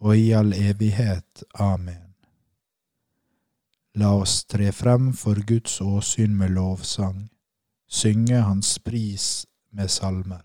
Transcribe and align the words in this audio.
og 0.00 0.18
i 0.18 0.32
all 0.32 0.52
evighet. 0.54 1.44
Amen. 1.54 2.02
La 3.96 4.12
oss 4.12 4.44
tre 4.44 4.72
frem 4.72 5.12
for 5.16 5.34
Guds 5.48 5.80
åsyn 5.80 6.36
med 6.36 6.48
lovsang, 6.52 7.30
synge 7.88 8.40
Hans 8.44 8.78
pris 8.78 9.46
med 9.72 9.88
salmer. 9.88 10.44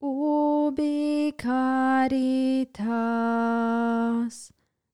Obi 0.00 1.32
caritas 1.40 2.82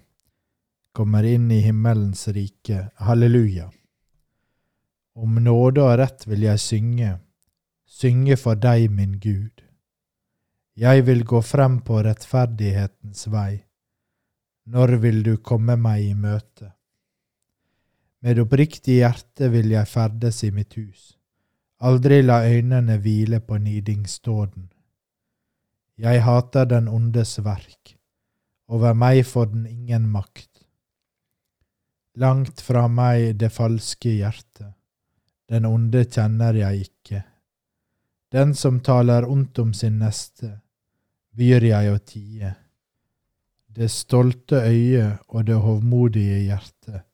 kommer 0.96 1.26
inn 1.28 1.50
i 1.52 1.60
himmelens 1.60 2.24
rike. 2.32 2.86
Halleluja. 2.96 3.66
Om 5.12 5.36
nåde 5.44 5.84
og 5.84 5.98
rett 6.00 6.24
vil 6.24 6.46
jeg 6.46 6.60
synge, 6.60 7.10
synge 7.84 8.38
for 8.40 8.56
deg, 8.56 8.88
min 8.88 9.18
Gud. 9.20 9.60
Jeg 10.72 11.04
vil 11.04 11.20
gå 11.28 11.42
frem 11.44 11.82
på 11.84 12.00
rettferdighetens 12.00 13.28
vei. 13.28 13.60
Når 14.72 14.96
vil 15.04 15.20
du 15.26 15.34
komme 15.44 15.76
meg 15.76 16.06
i 16.06 16.14
møte? 16.16 16.72
Med 18.24 18.40
oppriktig 18.40 19.02
hjerte 19.02 19.52
vil 19.52 19.74
jeg 19.74 19.90
ferdes 19.90 20.44
i 20.46 20.52
mitt 20.54 20.78
hus, 20.80 21.18
aldri 21.84 22.22
la 22.22 22.40
øynene 22.48 22.96
hvile 23.02 23.42
på 23.44 23.58
nidingsdåden. 23.60 24.71
Jeg 26.02 26.22
hater 26.26 26.66
den 26.66 26.88
ondes 26.90 27.36
verk, 27.44 27.92
over 28.66 28.94
meg 28.98 29.20
får 29.28 29.52
den 29.52 29.66
ingen 29.70 30.08
makt. 30.10 30.64
Langt 32.18 32.60
fra 32.60 32.88
meg 32.90 33.36
det 33.38 33.52
falske 33.54 34.16
hjertet, 34.16 34.72
den 35.46 35.68
onde 35.68 36.02
kjenner 36.02 36.58
jeg 36.58 36.88
ikke. 36.88 37.22
Den 38.34 38.56
som 38.58 38.80
taler 38.82 39.28
ondt 39.30 39.62
om 39.62 39.70
sin 39.76 40.00
neste, 40.02 40.50
byr 41.38 41.68
jeg 41.70 41.94
å 41.94 42.02
tie. 42.02 42.52
Det 43.72 43.88
stolte 43.88 44.64
øyet 44.66 45.22
og 45.28 45.46
det 45.46 45.62
hovmodige 45.62 46.42
hjertet 46.48 47.06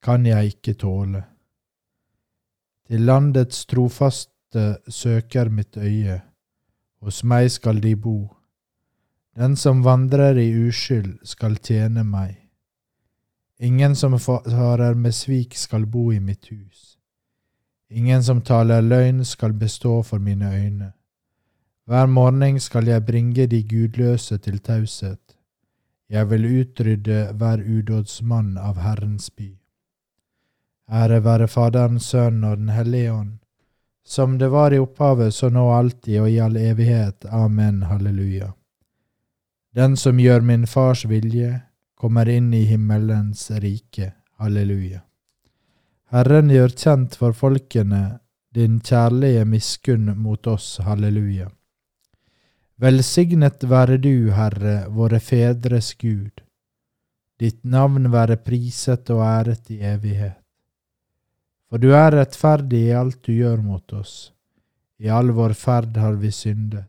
kan 0.00 0.24
jeg 0.24 0.54
ikke 0.54 0.78
tåle. 0.80 1.26
Til 2.86 3.04
landets 3.10 3.66
trofaste 3.66 4.78
søker 4.88 5.50
mitt 5.50 5.76
øye, 5.76 6.20
hos 7.00 7.22
meg 7.24 7.50
skal 7.50 7.80
de 7.80 7.94
bo. 7.96 8.36
Den 9.36 9.56
som 9.56 9.82
vandrer 9.82 10.38
i 10.38 10.50
uskyld 10.68 11.18
skal 11.24 11.56
tjene 11.56 12.04
meg. 12.04 12.36
Ingen 13.60 13.96
som 13.96 14.18
farer 14.18 14.94
med 14.94 15.14
svik 15.14 15.56
skal 15.56 15.86
bo 15.86 16.12
i 16.12 16.20
mitt 16.20 16.48
hus. 16.50 16.96
Ingen 17.90 18.22
som 18.24 18.40
taler 18.40 18.82
løgn 18.82 19.24
skal 19.24 19.52
bestå 19.52 20.02
for 20.02 20.18
mine 20.18 20.52
øyne. 20.54 20.92
Hver 21.86 22.06
morgen 22.06 22.60
skal 22.60 22.86
jeg 22.86 23.06
bringe 23.06 23.46
de 23.46 23.62
gudløse 23.62 24.38
til 24.38 24.58
taushet. 24.58 25.36
Jeg 26.08 26.30
vil 26.30 26.46
utrydde 26.60 27.32
hver 27.32 27.62
udådsmann 27.62 28.58
av 28.58 28.78
Herrens 28.78 29.30
by. 29.30 29.50
Ære 30.90 31.24
være 31.24 31.48
Faderen, 31.48 32.00
Sønnen 32.00 32.44
og 32.44 32.56
Den 32.56 32.68
hellige 32.68 33.12
ånd, 33.12 33.38
som 34.06 34.38
det 34.38 34.48
var 34.48 34.72
i 34.72 34.78
opphavet, 34.78 35.34
så 35.34 35.50
nå 35.50 35.70
alltid 35.72 36.20
og 36.20 36.30
i 36.30 36.40
all 36.40 36.56
evighet. 36.56 37.24
Amen. 37.24 37.82
Halleluja. 37.82 38.52
Den 39.74 39.96
som 39.96 40.18
gjør 40.20 40.40
min 40.40 40.66
fars 40.66 41.04
vilje, 41.04 41.60
kommer 41.94 42.28
inn 42.28 42.54
i 42.54 42.64
himmelens 42.64 43.50
rike. 43.50 44.12
Halleluja. 44.40 45.00
Herren 46.10 46.50
gjør 46.50 46.72
kjent 46.74 47.14
for 47.14 47.36
folkene 47.36 48.18
din 48.54 48.80
kjærlige 48.80 49.44
miskunn 49.46 50.16
mot 50.18 50.46
oss. 50.46 50.78
Halleluja. 50.82 51.50
Velsignet 52.80 53.62
være 53.68 54.00
du, 54.00 54.30
Herre, 54.32 54.88
våre 54.88 55.20
fedres 55.20 55.92
Gud. 56.00 56.40
Ditt 57.40 57.62
navn 57.64 58.10
være 58.12 58.40
priset 58.40 59.10
og 59.12 59.22
æret 59.22 59.70
i 59.70 59.78
evighet. 59.84 60.39
For 61.70 61.78
du 61.78 61.92
er 61.94 62.10
rettferdig 62.16 62.80
i 62.88 62.94
alt 62.98 63.22
du 63.22 63.32
gjør 63.32 63.62
mot 63.62 63.92
oss. 63.94 64.32
I 64.98 65.08
all 65.08 65.30
vår 65.32 65.54
ferd 65.54 65.96
har 65.96 66.18
vi 66.18 66.32
syndet. 66.34 66.88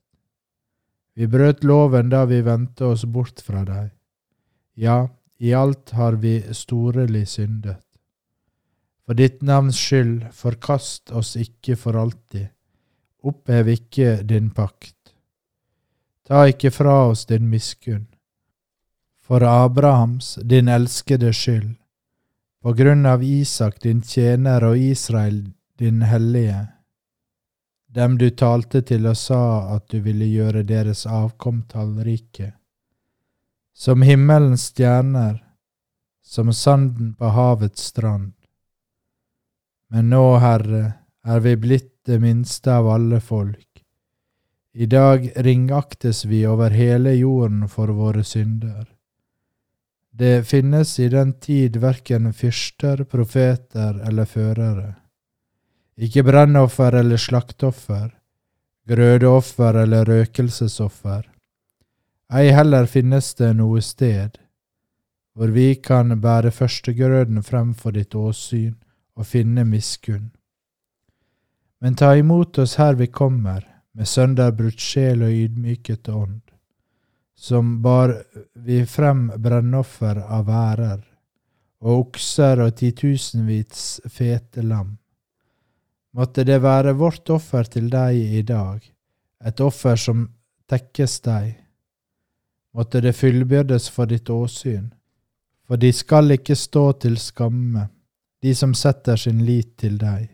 Vi 1.13 1.27
brøt 1.29 1.63
loven 1.63 2.09
da 2.09 2.23
vi 2.25 2.39
vendte 2.41 2.87
oss 2.89 3.05
bort 3.05 3.43
fra 3.45 3.61
deg. 3.67 3.91
Ja, 4.73 5.05
i 5.37 5.53
alt 5.53 5.93
har 5.93 6.17
vi 6.23 6.39
storelig 6.55 7.27
syndet. 7.35 7.83
For 9.05 9.17
ditt 9.17 9.41
navns 9.45 9.77
skyld, 9.77 10.31
forkast 10.33 11.11
oss 11.11 11.35
ikke 11.37 11.75
for 11.77 11.99
alltid. 11.99 12.49
Opphev 13.21 13.69
ikke 13.75 14.21
din 14.25 14.49
pakt. 14.49 15.13
Ta 16.25 16.47
ikke 16.49 16.71
fra 16.73 16.95
oss 17.11 17.27
din 17.29 17.49
miskunn. 17.51 18.07
For 19.21 19.43
Abrahams, 19.45 20.39
din 20.43 20.71
elskede 20.71 21.33
skyld, 21.33 21.75
på 22.61 22.73
grunn 22.73 23.05
av 23.05 23.23
Isak, 23.23 23.81
din 23.81 24.01
tjener, 24.01 24.63
og 24.63 24.77
Israel, 24.77 25.49
din 25.77 26.01
hellige, 26.01 26.67
dem 27.87 28.17
du 28.17 28.29
talte 28.29 28.81
til 28.85 29.07
og 29.09 29.17
sa 29.17 29.43
at 29.75 29.87
du 29.91 29.99
ville 30.05 30.27
gjøre 30.29 30.63
deres 30.63 31.05
avkom 31.09 31.63
tallrike. 31.71 32.53
Som 33.73 34.05
himmelens 34.05 34.69
stjerner, 34.69 35.41
som 36.21 36.53
sanden 36.53 37.15
på 37.17 37.33
havets 37.33 37.89
strand. 37.91 38.33
Men 39.91 40.09
nå, 40.13 40.37
Herre, 40.39 40.83
er 41.25 41.39
vi 41.43 41.57
blitt 41.59 41.91
det 42.05 42.21
minste 42.21 42.77
av 42.77 42.87
alle 42.87 43.19
folk. 43.19 43.67
I 44.73 44.85
dag 44.85 45.25
ringaktes 45.35 46.23
vi 46.25 46.45
over 46.47 46.71
hele 46.71 47.11
jorden 47.17 47.67
for 47.67 47.91
våre 47.91 48.23
synder. 48.23 48.85
Det 50.11 50.47
finnes 50.47 50.99
i 50.99 51.07
den 51.09 51.33
tid 51.39 51.77
verken 51.79 52.33
fyrster, 52.33 53.03
profeter 53.03 54.01
eller 54.07 54.25
førere. 54.25 54.95
Ikke 55.95 56.23
brennoffer 56.23 56.97
eller 56.99 57.17
slakteoffer, 57.17 58.09
grødeoffer 58.87 59.83
eller 59.83 60.05
røkelsesoffer. 60.05 61.27
Ei 62.31 62.51
heller 62.51 62.87
finnes 62.87 63.33
det 63.39 63.53
noe 63.59 63.81
sted 63.83 64.37
hvor 65.35 65.51
vi 65.55 65.75
kan 65.79 66.11
bære 66.21 66.51
førstegrøden 66.51 67.43
frem 67.43 67.73
for 67.73 67.95
ditt 67.95 68.15
åsyn 68.15 68.75
og 69.15 69.27
finne 69.27 69.63
miskunn. 69.63 70.31
Men 71.81 71.95
ta 71.95 72.13
imot 72.19 72.59
oss 72.59 72.75
her 72.77 72.97
vi 72.99 73.07
kommer, 73.07 73.63
med 73.95 74.07
sønderbrutt 74.07 74.79
sjel 74.79 75.23
og 75.25 75.31
ydmyket 75.31 76.09
ånd, 76.09 76.41
som 77.41 77.81
bar 77.81 78.23
vi 78.53 78.85
frem 78.85 79.31
brennoffer 79.41 80.19
av 80.21 80.43
værer, 80.45 80.99
og 81.81 82.03
okser 82.03 82.59
og 82.61 82.75
titusenvis 82.77 84.01
fete 84.05 84.61
lam. 84.61 84.91
Måtte 86.13 86.45
det 86.45 86.59
være 86.61 86.93
vårt 86.99 87.31
offer 87.33 87.65
til 87.65 87.87
deg 87.89 88.19
i 88.37 88.43
dag, 88.45 88.83
et 89.41 89.63
offer 89.65 89.97
som 89.97 90.27
tekkes 90.69 91.17
deg. 91.25 91.55
Måtte 92.77 93.01
det 93.01 93.15
fullbyrdes 93.17 93.89
for 93.89 94.05
ditt 94.05 94.29
åsyn, 94.29 94.91
for 95.65 95.81
de 95.81 95.89
skal 95.97 96.37
ikke 96.37 96.55
stå 96.55 96.85
til 97.07 97.17
skamme, 97.17 97.87
de 98.45 98.53
som 98.53 98.77
setter 98.77 99.17
sin 99.17 99.41
lit 99.49 99.73
til 99.81 99.97
deg. 99.97 100.29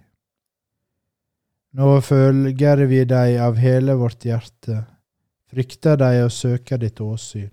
Nå 1.71 2.01
følger 2.03 2.85
vi 2.91 3.03
deg 3.07 3.39
av 3.47 3.63
hele 3.63 3.95
vårt 3.95 4.27
hjerte, 4.27 4.83
frykter 5.57 5.97
deg 5.97 6.19
og 6.21 6.31
søker 6.31 6.77
ditt 6.77 6.99
åsyn. 7.01 7.49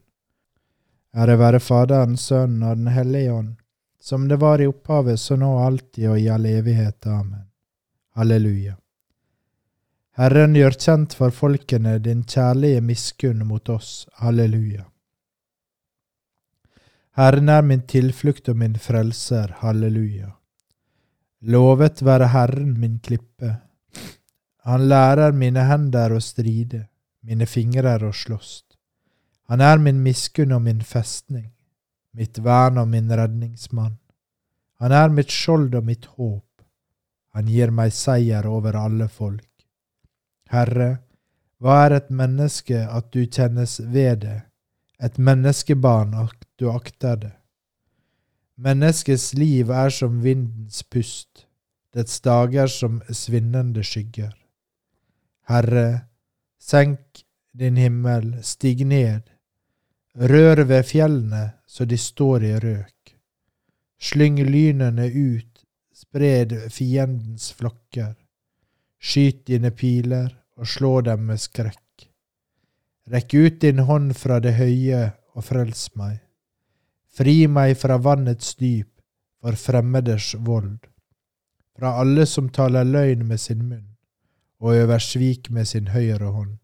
Ære 1.16 1.38
være 1.40 1.60
Faderen, 1.60 2.18
Sønnen 2.20 2.66
og 2.68 2.76
Den 2.76 2.90
hellige 2.92 3.32
ånd, 3.32 3.54
som 4.00 4.28
det 4.28 4.36
var 4.42 4.60
i 4.60 4.66
opphavet, 4.68 5.20
så 5.20 5.38
nå 5.40 5.48
alltid 5.64 6.10
og 6.10 6.20
i 6.20 6.28
all 6.28 6.44
evighet. 6.44 7.06
Amen. 7.06 7.46
Halleluja. 8.12 8.76
Herren 10.18 10.52
gjør 10.54 10.76
kjent 10.76 11.16
for 11.16 11.32
folkene 11.32 11.96
din 11.98 12.26
kjærlige 12.28 12.84
miskunn 12.84 13.46
mot 13.48 13.72
oss. 13.72 14.06
Halleluja. 14.20 14.84
Herren 17.16 17.48
er 17.48 17.62
min 17.62 17.86
tilflukt 17.88 18.52
og 18.52 18.60
min 18.60 18.76
frelser. 18.76 19.56
Halleluja. 19.64 20.34
Lovet 21.40 22.04
være 22.04 22.34
Herren 22.36 22.76
min 22.80 22.98
klippe. 22.98 23.56
Han 24.68 24.90
lærer 24.92 25.32
mine 25.32 25.64
hender 25.64 26.12
å 26.12 26.20
stride, 26.20 26.88
mine 27.25 27.47
fingrer 27.49 28.05
å 28.05 28.12
slåss. 28.12 28.62
Han 29.49 29.61
er 29.61 29.81
min 29.81 30.00
miskunn 30.05 30.55
og 30.56 30.62
min 30.65 30.81
festning, 30.85 31.50
mitt 32.17 32.38
vern 32.38 32.79
og 32.81 32.88
min 32.88 33.11
redningsmann. 33.12 33.99
Han 34.81 34.93
er 34.93 35.12
mitt 35.12 35.32
skjold 35.32 35.75
og 35.75 35.85
mitt 35.85 36.06
håp. 36.17 36.49
Han 37.35 37.49
gir 37.50 37.73
meg 37.75 37.93
seier 37.93 38.47
over 38.47 38.76
alle 38.79 39.09
folk. 39.09 39.49
Herre, 40.53 40.91
hva 41.59 41.85
er 41.87 41.97
et 41.97 42.11
menneske 42.12 42.85
at 42.85 43.11
du 43.12 43.25
kjennes 43.25 43.79
ved 43.81 44.23
det, 44.25 44.41
et 45.00 45.17
menneskebarn 45.19 46.15
at 46.19 46.37
du 46.61 46.69
akter 46.71 47.17
det? 47.21 47.32
Menneskets 48.55 49.32
liv 49.35 49.71
er 49.75 49.91
som 49.91 50.21
vindens 50.23 50.82
pust, 50.87 51.47
dets 51.94 52.21
dager 52.23 52.71
som 52.71 53.00
svinnende 53.11 53.82
skygger. 53.82 54.32
Herre, 55.50 56.06
senk 56.64 57.25
din 57.52 57.76
himmel, 57.76 58.38
stig 58.43 58.87
ned, 58.87 59.22
rør 60.14 60.64
ved 60.64 60.87
fjellene 60.88 61.44
så 61.66 61.84
de 61.84 61.99
står 61.99 62.44
i 62.44 62.55
røk. 62.62 63.14
Slyng 64.00 64.40
lynene 64.49 65.06
ut, 65.08 65.64
spred 65.94 66.55
fiendens 66.72 67.52
flokker. 67.52 68.14
Skyt 68.99 69.44
dine 69.50 69.70
piler 69.70 70.31
og 70.56 70.69
slå 70.69 71.00
dem 71.05 71.26
med 71.28 71.43
skrekk. 71.43 72.08
Rekk 73.12 73.34
ut 73.34 73.61
din 73.61 73.84
hånd 73.84 74.14
fra 74.16 74.40
det 74.40 74.56
høye 74.56 75.11
og 75.37 75.44
frels 75.44 75.90
meg. 76.00 76.22
Fri 77.14 77.44
meg 77.46 77.76
fra 77.78 77.99
vannets 78.00 78.56
dyp, 78.56 78.88
for 79.44 79.58
fremmeders 79.61 80.32
vold. 80.40 80.78
Fra 81.76 81.99
alle 82.00 82.25
som 82.26 82.49
taler 82.49 82.87
løgn 82.88 83.26
med 83.28 83.40
sin 83.43 83.66
munn, 83.69 83.94
og 84.60 84.76
øver 84.76 84.98
svik 84.98 85.50
med 85.50 85.64
sin 85.64 85.88
høyre 85.88 86.30
hånd. 86.30 86.58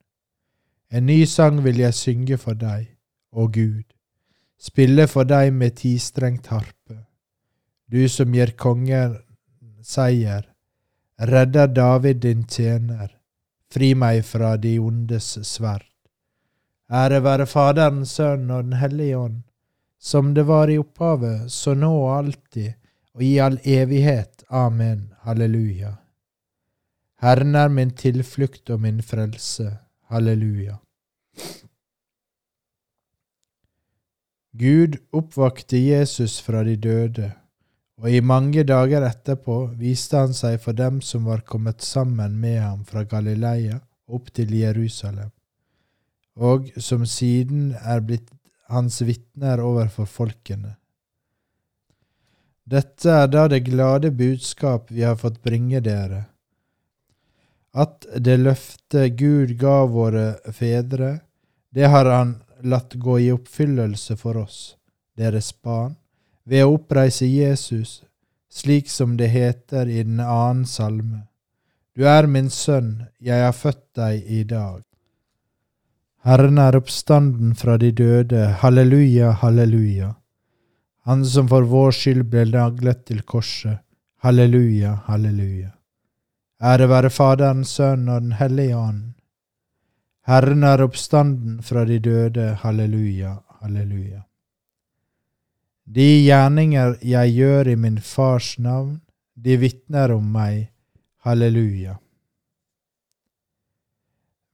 En 0.90 1.06
ny 1.06 1.25
sang 1.25 1.64
vil 1.64 1.78
jeg 1.78 1.94
synge 1.94 2.38
for 2.38 2.58
deg, 2.58 2.88
å 3.32 3.46
Gud, 3.46 3.84
spille 4.58 5.06
for 5.06 5.25
deg 5.25 5.52
med 5.54 5.78
tistrengt 5.78 6.50
harpe. 6.50 7.04
Du 7.90 8.08
som 8.08 8.34
gir 8.34 8.54
kongen 8.58 9.19
seier, 9.82 10.48
redder 11.20 11.70
David 11.70 12.22
din 12.25 12.42
tjener, 12.48 13.14
fri 13.70 13.94
meg 13.94 14.25
fra 14.26 14.56
de 14.56 14.78
ondes 14.82 15.37
sverd. 15.46 15.87
Ære 16.90 17.22
være 17.22 17.46
Faderen, 17.46 18.02
Sønnen 18.06 18.50
og 18.50 18.64
Den 18.64 18.78
hellige 18.81 19.19
ånd, 19.19 19.42
som 20.00 20.34
det 20.34 20.46
var 20.48 20.70
i 20.70 20.78
opphavet, 20.81 21.46
så 21.52 21.75
nå 21.78 21.92
og 21.92 22.16
alltid, 22.16 22.72
og 23.14 23.23
i 23.23 23.37
all 23.38 23.61
evighet. 23.64 24.42
Amen. 24.50 25.12
Halleluja. 25.23 26.00
Herren 27.21 27.55
er 27.55 27.69
min 27.69 27.91
tilflukt 27.91 28.71
og 28.71 28.81
min 28.81 29.03
frelse. 29.03 29.77
Halleluja. 30.11 30.79
Gud 34.59 34.97
oppvakte 35.12 35.79
Jesus 35.79 36.41
fra 36.43 36.65
de 36.67 36.75
døde 36.77 37.31
og 38.00 38.09
i 38.09 38.21
mange 38.25 38.65
dager 38.65 39.05
etterpå 39.05 39.57
viste 39.77 40.17
han 40.17 40.33
seg 40.37 40.57
for 40.62 40.77
dem 40.77 41.00
som 41.05 41.27
var 41.29 41.45
kommet 41.45 41.85
sammen 41.85 42.39
med 42.41 42.57
ham 42.62 42.85
fra 42.89 43.05
Galileia 43.05 43.81
opp 44.09 44.31
til 44.35 44.55
Jerusalem, 44.57 45.31
og 46.35 46.71
som 46.81 47.05
siden 47.07 47.75
er 47.77 48.00
blitt 48.00 48.31
hans 48.73 49.03
vitner 49.05 49.61
overfor 49.61 50.09
folkene. 50.09 50.79
Dette 52.71 53.12
er 53.12 53.29
da 53.29 53.47
det 53.50 53.65
glade 53.67 54.12
budskap 54.15 54.91
vi 54.91 55.05
har 55.05 55.19
fått 55.21 55.43
bringe 55.45 55.83
dere, 55.85 56.25
at 57.73 58.07
det 58.17 58.37
løftet 58.41 59.17
Gud 59.19 59.55
ga 59.61 59.85
våre 59.87 60.35
fedre, 60.53 61.21
det 61.71 61.87
har 61.93 62.09
han 62.11 62.35
latt 62.62 62.95
gå 62.95 63.19
i 63.19 63.31
oppfyllelse 63.33 64.17
for 64.19 64.41
oss, 64.43 64.77
deres 65.17 65.53
barn, 65.62 65.97
ved 66.45 66.65
å 66.67 66.75
oppreise 66.75 67.27
Jesus, 67.27 68.03
slik 68.50 68.91
som 68.91 69.17
det 69.17 69.31
heter 69.31 69.87
i 69.87 70.03
den 70.03 70.21
annen 70.21 70.67
salme. 70.67 71.27
Du 71.95 72.07
er 72.09 72.27
min 72.27 72.50
sønn, 72.50 73.07
jeg 73.19 73.45
har 73.45 73.55
født 73.55 73.85
deg 73.99 74.27
i 74.27 74.43
dag. 74.45 74.83
Herren 76.27 76.59
er 76.61 76.77
oppstanden 76.77 77.55
fra 77.57 77.79
de 77.81 77.93
døde, 77.97 78.47
halleluja, 78.61 79.31
halleluja. 79.41 80.15
Han 81.09 81.25
som 81.25 81.49
for 81.49 81.65
vår 81.65 81.95
skyld 81.97 82.27
ble 82.29 82.45
naglet 82.50 83.07
til 83.09 83.23
korset, 83.23 83.81
halleluja, 84.21 84.99
halleluja. 85.07 85.71
Ære 86.61 86.88
være 86.88 87.11
Faderen, 87.11 87.64
Sønnen 87.64 88.09
og 88.09 88.21
Den 88.21 88.33
hellige 88.37 88.76
ånd. 88.76 89.05
Herren 90.29 90.64
er 90.64 90.83
oppstanden 90.85 91.62
fra 91.64 91.87
de 91.88 91.97
døde, 91.99 92.55
halleluja, 92.61 93.38
halleluja. 93.62 94.21
De 95.88 96.05
gjerninger 96.23 96.99
jeg 97.02 97.33
gjør 97.35 97.71
i 97.73 97.76
min 97.81 97.97
fars 97.99 98.59
navn, 98.59 99.00
de 99.35 99.57
vitner 99.57 100.12
om 100.12 100.29
meg. 100.35 100.69
Halleluja. 101.25 101.97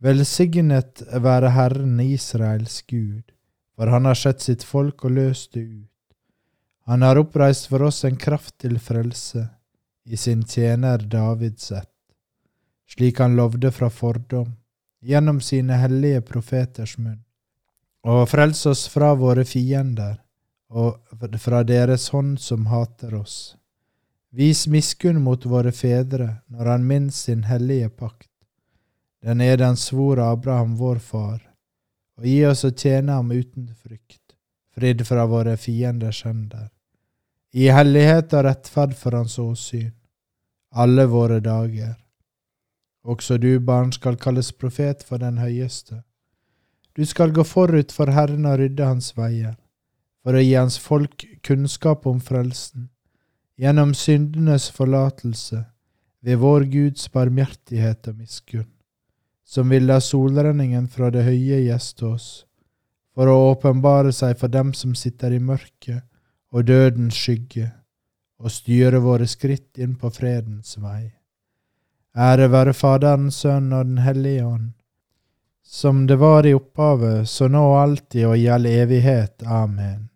Velsignet 0.03 1.03
være 1.23 1.51
Herren 1.51 2.01
Israels 2.01 2.83
Gud, 2.87 3.35
for 3.75 3.91
han 3.91 4.07
har 4.07 4.15
sett 4.15 4.47
sitt 4.47 4.65
folk 4.65 5.05
og 5.05 5.19
løst 5.19 5.55
det 5.55 5.67
ut. 5.67 5.93
Han 6.87 7.03
har 7.03 7.19
oppreist 7.19 7.67
for 7.67 7.83
oss 7.83 8.05
en 8.07 8.17
kraft 8.17 8.59
til 8.63 8.79
frelse, 8.79 9.49
i 10.07 10.17
sin 10.17 10.45
tjener 10.47 11.03
Davids 11.03 11.73
ett, 11.73 11.96
slik 12.87 13.21
han 13.21 13.37
lovde 13.37 13.73
fra 13.73 13.91
fordom, 13.91 14.55
gjennom 15.01 15.41
sine 15.41 15.79
hellige 15.79 16.21
profeters 16.21 16.97
munn, 16.99 17.23
og 18.07 18.29
frels 18.31 18.67
oss 18.67 18.87
fra 18.89 19.15
våre 19.15 19.45
fiender 19.45 20.17
og 20.71 20.99
fra 21.39 21.63
deres 21.63 22.09
hånd 22.11 22.41
som 22.43 22.67
hater 22.71 23.15
oss. 23.15 23.57
Vis 24.31 24.67
miskunn 24.67 25.21
mot 25.23 25.45
våre 25.47 25.73
fedre 25.73 26.43
når 26.53 26.73
han 26.73 26.87
minnes 26.87 27.21
sin 27.29 27.45
hellige 27.47 27.89
pakt, 27.89 28.31
den 29.23 29.41
er 29.41 29.57
den 29.57 29.77
svor 29.77 30.21
Abraham 30.23 30.77
vår 30.77 30.99
far, 31.03 31.41
og 32.19 32.27
gi 32.27 32.41
oss 32.47 32.65
å 32.65 32.71
tjene 32.71 33.17
ham 33.17 33.31
uten 33.33 33.71
frykt, 33.75 34.37
fridd 34.75 35.03
fra 35.09 35.25
våre 35.27 35.57
fienders 35.57 36.23
hender, 36.27 36.69
i 37.57 37.71
hellighet 37.73 38.35
og 38.37 38.45
rettferd 38.47 38.95
for 38.99 39.17
hans 39.17 39.39
åsyn, 39.41 39.95
alle 40.71 41.07
våre 41.09 41.41
dager. 41.41 41.97
Også 43.07 43.39
du, 43.39 43.61
barn, 43.63 43.93
skal 43.95 44.19
kalles 44.19 44.51
profet 44.53 45.05
for 45.07 45.23
den 45.23 45.39
høyeste. 45.39 46.03
Du 46.97 47.05
skal 47.07 47.33
gå 47.33 47.45
forut 47.47 47.95
for 47.95 48.11
Herren 48.11 48.49
og 48.51 48.59
rydde 48.59 48.89
hans 48.89 49.13
veier, 49.17 49.55
for 50.25 50.35
å 50.35 50.43
gi 50.43 50.57
hans 50.59 50.79
folk 50.83 51.23
kunnskap 51.47 52.07
om 52.11 52.19
frelsen, 52.21 52.89
gjennom 53.57 53.95
syndenes 53.95 54.71
forlatelse, 54.75 55.63
ved 56.27 56.43
vår 56.43 56.67
Guds 56.73 57.07
barmhjertighet 57.15 58.11
og 58.11 58.25
miskunn 58.25 58.73
som 59.47 59.71
vil 59.71 59.87
la 59.87 60.01
solrenningen 60.03 60.89
fra 60.91 61.11
det 61.15 61.23
høye 61.25 61.63
gjeste 61.69 62.07
oss, 62.09 62.29
for 63.15 63.31
å 63.31 63.53
åpenbare 63.53 64.13
seg 64.13 64.35
for 64.41 64.53
dem 64.53 64.73
som 64.75 64.95
sitter 64.99 65.37
i 65.37 65.41
mørket 65.41 66.03
og 66.51 66.67
dødens 66.67 67.15
skygge, 67.15 67.71
og 68.43 68.53
styre 68.53 68.99
våre 69.01 69.29
skritt 69.31 69.79
inn 69.81 69.95
på 69.97 70.11
fredens 70.13 70.75
vei. 70.83 71.16
Ære 72.17 72.49
være 72.49 72.73
Faderen, 72.73 73.29
Sønnen 73.31 73.75
og 73.77 73.85
Den 73.85 73.99
hellige 74.01 74.45
ånd, 74.47 74.71
som 75.63 76.07
det 76.09 76.17
var 76.17 76.47
i 76.49 76.55
opphavet, 76.57 77.29
så 77.29 77.49
nå 77.53 77.61
og 77.61 77.81
alltid 77.83 78.25
og 78.25 78.39
i 78.41 78.47
all 78.49 78.65
evighet. 78.71 79.43
Amen. 79.45 80.07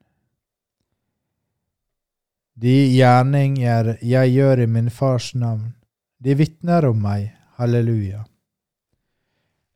De 2.56 2.72
gjerninger 2.94 3.98
jeg 4.00 4.32
gjør 4.32 4.62
i 4.64 4.66
min 4.66 4.88
Fars 4.90 5.34
navn, 5.34 5.74
de 6.24 6.36
vitner 6.40 6.88
om 6.88 7.02
meg. 7.04 7.34
Halleluja. 7.60 8.22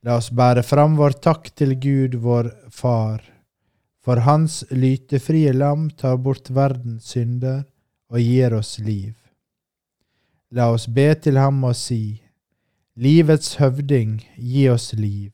La 0.05 0.17
oss 0.17 0.31
bære 0.33 0.63
fram 0.65 0.97
vår 0.97 1.19
takk 1.21 1.51
til 1.53 1.75
Gud, 1.77 2.17
vår 2.25 2.49
Far, 2.73 3.21
for 4.01 4.25
Hans 4.25 4.63
lytefrie 4.73 5.53
lam 5.53 5.91
tar 5.93 6.17
bort 6.17 6.49
verdens 6.49 7.13
synder 7.13 7.67
og 8.09 8.25
gir 8.25 8.57
oss 8.57 8.79
liv. 8.81 9.13
La 10.55 10.69
oss 10.71 10.87
be 10.87 11.09
til 11.19 11.39
ham 11.41 11.65
og 11.67 11.75
si, 11.75 12.21
Livets 12.95 13.57
høvding, 13.59 14.21
gi 14.39 14.69
oss 14.71 14.93
liv. 14.95 15.33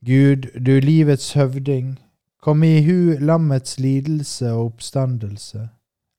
Gud, 0.00 0.46
du 0.56 0.78
livets 0.80 1.34
høvding, 1.36 1.98
kom 2.40 2.62
i 2.64 2.80
hu 2.86 3.18
lammets 3.20 3.76
lidelse 3.78 4.48
og 4.54 4.70
oppstandelse, 4.70 5.66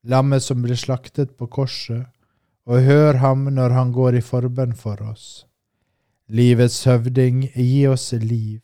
lammet 0.05 0.45
som 0.45 0.61
ble 0.61 0.77
slaktet 0.77 1.33
på 1.33 1.47
korset, 1.57 2.05
og 2.69 2.85
hør 2.85 3.17
ham 3.23 3.49
når 3.57 3.73
han 3.73 3.95
går 3.97 4.19
i 4.19 4.21
forbønn 4.21 4.77
for 4.77 5.01
oss. 5.01 5.47
Livets 6.29 6.83
høvding, 6.85 7.47
gi 7.57 7.87
oss 7.89 8.11
liv. 8.13 8.61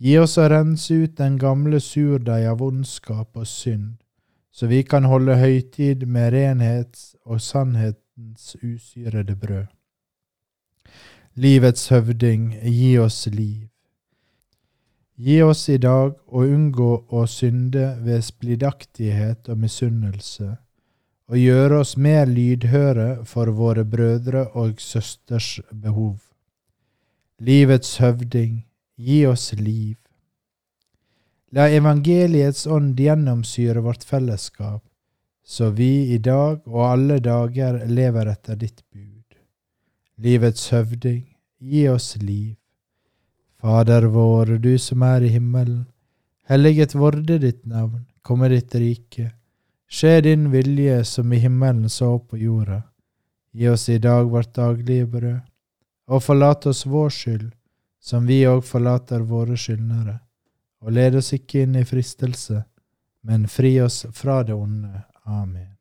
Gi 0.00 0.16
oss 0.18 0.38
å 0.40 0.48
rense 0.48 0.96
ut 1.04 1.18
den 1.20 1.36
gamle 1.36 1.84
surdeig 1.84 2.48
av 2.48 2.64
ondskap 2.64 3.36
og 3.36 3.46
synd, 3.46 4.00
så 4.54 4.66
vi 4.70 4.82
kan 4.86 5.04
holde 5.10 5.34
høytid 5.34 6.06
med 6.06 6.30
renhets 6.32 7.16
og 7.26 7.40
sannhetens 7.42 8.54
usyrede 8.62 9.34
brød. 9.36 9.66
Livets 11.34 11.88
høvding, 11.90 12.52
gi 12.62 12.92
oss 13.02 13.26
liv. 13.26 13.66
Gi 15.18 15.40
oss 15.42 15.64
i 15.68 15.80
dag 15.82 16.14
å 16.26 16.44
unngå 16.46 16.90
å 17.10 17.24
synde 17.30 17.96
ved 18.06 18.22
splidaktighet 18.22 19.50
og 19.50 19.58
misunnelse, 19.64 20.52
og 21.26 21.40
gjøre 21.40 21.80
oss 21.82 21.96
mer 21.96 22.30
lydhøre 22.30 23.24
for 23.26 23.50
våre 23.58 23.82
brødre 23.84 24.46
og 24.54 24.78
søsters 24.78 25.58
behov. 25.72 26.20
Livets 27.42 27.96
høvding, 27.98 28.62
gi 28.94 29.24
oss 29.26 29.50
liv. 29.58 29.98
La 31.54 31.68
evangeliets 31.70 32.66
ånd 32.66 32.98
gjennomsyre 32.98 33.78
vårt 33.84 34.02
fellesskap, 34.04 34.82
så 35.46 35.68
vi 35.70 36.14
i 36.14 36.18
dag 36.18 36.64
og 36.66 36.80
alle 36.88 37.20
dager 37.22 37.76
lever 37.86 38.30
etter 38.32 38.58
ditt 38.58 38.80
bud. 38.90 39.36
Livets 40.18 40.64
høvding, 40.74 41.22
gi 41.62 41.84
oss 41.92 42.16
liv. 42.18 42.56
Fader 43.62 44.08
vår, 44.16 44.56
du 44.58 44.72
som 44.82 45.06
er 45.06 45.28
i 45.28 45.30
himmelen. 45.36 45.84
Helliget 46.50 46.96
vorde 46.98 47.38
ditt 47.38 47.62
navn, 47.70 48.02
komme 48.22 48.50
ditt 48.50 48.74
rike. 48.74 49.30
Skje 49.86 50.20
din 50.26 50.50
vilje 50.50 51.04
som 51.06 51.32
i 51.32 51.38
himmelen 51.38 51.86
så 51.88 52.16
på 52.18 52.40
jorda. 52.40 52.82
Gi 53.54 53.70
oss 53.70 53.88
i 53.88 54.00
dag 54.02 54.26
vårt 54.26 54.56
daglige 54.58 55.06
brød 55.06 55.42
og 56.10 56.22
forlat 56.22 56.66
oss 56.66 56.82
vår 56.84 57.14
skyld, 57.14 57.50
som 58.02 58.26
vi 58.26 58.42
òg 58.48 58.66
forlater 58.66 59.22
våre 59.24 59.56
skyldnere, 59.56 60.18
og 60.84 60.92
led 60.92 61.16
oss 61.16 61.32
ikke 61.32 61.64
inn 61.64 61.78
i 61.80 61.86
fristelse, 61.88 62.60
men 63.24 63.48
fri 63.48 63.78
oss 63.80 64.04
fra 64.12 64.42
det 64.44 64.54
onde. 64.54 65.00
Amen. 65.24 65.72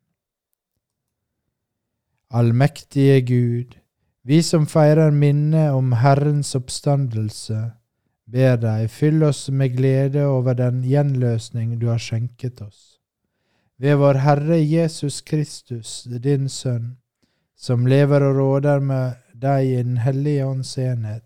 Allmektige 2.33 3.21
Gud, 3.21 3.75
vi 4.23 4.39
som 4.41 4.65
feirer 4.65 5.11
minnet 5.11 5.75
om 5.75 5.91
Herrens 5.99 6.55
oppstandelse, 6.55 7.59
ber 8.25 8.55
deg, 8.57 8.87
fyll 8.89 9.21
oss 9.27 9.49
med 9.51 9.75
glede 9.75 10.23
over 10.25 10.55
den 10.57 10.81
gjenløsning 10.87 11.75
du 11.81 11.89
har 11.91 12.01
skjenket 12.01 12.63
oss. 12.63 12.97
Ved 13.77 13.99
vår 13.99 14.21
Herre 14.23 14.57
Jesus 14.63 15.19
Kristus, 15.21 16.03
din 16.07 16.47
Sønn, 16.49 16.95
som 17.59 17.85
lever 17.87 18.23
og 18.23 18.39
råder 18.39 18.79
med 18.79 19.19
deg 19.35 19.67
i 19.67 19.77
Den 19.83 19.97
hellige 19.97 20.47
ånds 20.47 20.77
enhet, 20.77 21.25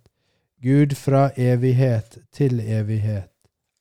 Gud 0.62 0.96
fra 0.98 1.30
evighet 1.38 2.18
til 2.34 2.60
evighet. 2.60 3.37